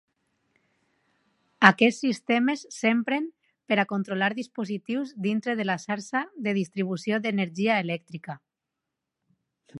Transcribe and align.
Aquests 1.67 1.99
sistemes 2.05 2.63
s'empren 2.77 3.27
per 3.73 3.77
a 3.83 3.85
controlar 3.93 4.31
dispositius 4.39 5.13
dintre 5.27 5.57
de 5.61 5.69
la 5.71 5.77
xarxa 5.85 6.25
de 6.49 6.57
distribució 6.63 7.21
d'energia 7.29 7.79
elèctrica. 7.85 8.41